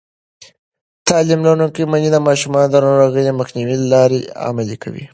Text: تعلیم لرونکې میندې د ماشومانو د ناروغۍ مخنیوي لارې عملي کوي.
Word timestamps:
تعلیم 1.09 1.41
لرونکې 1.47 1.83
میندې 1.91 2.09
د 2.13 2.17
ماشومانو 2.27 2.69
د 2.71 2.75
ناروغۍ 2.85 3.23
مخنیوي 3.39 3.77
لارې 3.93 4.19
عملي 4.47 4.77
کوي. 4.83 5.05